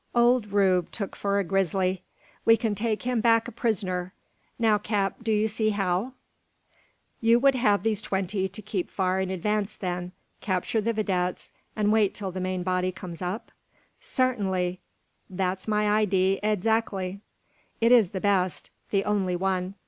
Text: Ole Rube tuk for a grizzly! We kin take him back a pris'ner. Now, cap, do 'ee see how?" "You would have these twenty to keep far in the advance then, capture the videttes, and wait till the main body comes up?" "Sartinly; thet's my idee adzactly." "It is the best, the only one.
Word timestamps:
Ole 0.15 0.41
Rube 0.41 0.91
tuk 0.91 1.15
for 1.15 1.37
a 1.37 1.43
grizzly! 1.43 2.01
We 2.43 2.57
kin 2.57 2.73
take 2.73 3.03
him 3.03 3.21
back 3.21 3.47
a 3.47 3.51
pris'ner. 3.51 4.13
Now, 4.57 4.79
cap, 4.79 5.17
do 5.23 5.31
'ee 5.31 5.45
see 5.45 5.69
how?" 5.69 6.13
"You 7.19 7.37
would 7.37 7.53
have 7.53 7.83
these 7.83 8.01
twenty 8.01 8.47
to 8.49 8.61
keep 8.63 8.89
far 8.89 9.21
in 9.21 9.27
the 9.27 9.35
advance 9.35 9.75
then, 9.75 10.13
capture 10.41 10.81
the 10.81 10.91
videttes, 10.93 11.51
and 11.75 11.91
wait 11.93 12.15
till 12.15 12.31
the 12.31 12.39
main 12.41 12.63
body 12.63 12.91
comes 12.91 13.21
up?" 13.21 13.51
"Sartinly; 13.99 14.79
thet's 15.29 15.67
my 15.67 15.87
idee 15.87 16.39
adzactly." 16.41 17.19
"It 17.79 17.91
is 17.91 18.09
the 18.09 18.21
best, 18.21 18.71
the 18.89 19.05
only 19.05 19.35
one. 19.35 19.75